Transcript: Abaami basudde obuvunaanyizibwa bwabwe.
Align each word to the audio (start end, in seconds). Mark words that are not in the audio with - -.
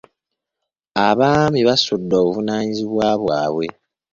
Abaami 1.07 1.61
basudde 1.67 2.13
obuvunaanyizibwa 2.21 3.07
bwabwe. 3.21 3.67